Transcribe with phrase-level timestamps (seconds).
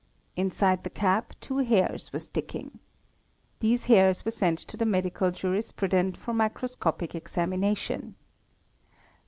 [0.35, 2.79] Inside the cap two hairs were sticking.
[3.59, 8.15] These hairs were sent to the medical jurisprudent for microscopic examination.